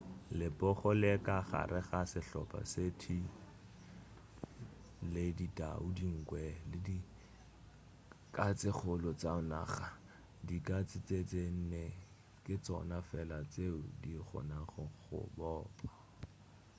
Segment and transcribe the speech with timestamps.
[0.39, 3.49] lepogo le ka gare ga sehlopa se tee genus
[4.37, 9.87] panthera le ditau dinkwe le dikatsekgolo tša naga.
[10.47, 11.83] dikatse tše tše nne
[12.43, 15.87] ke tšona fela tšeo di kgonago go bopa